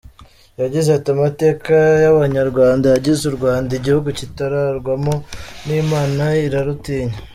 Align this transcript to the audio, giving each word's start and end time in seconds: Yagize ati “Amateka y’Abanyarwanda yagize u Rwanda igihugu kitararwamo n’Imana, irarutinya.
Yagize 0.61 0.89
ati 0.93 1.09
“Amateka 1.15 1.75
y’Abanyarwanda 2.03 2.85
yagize 2.89 3.23
u 3.27 3.35
Rwanda 3.37 3.69
igihugu 3.73 4.07
kitararwamo 4.19 5.13
n’Imana, 5.65 6.23
irarutinya. 6.47 7.17